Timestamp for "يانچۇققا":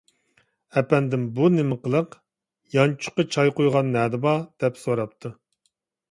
2.75-3.25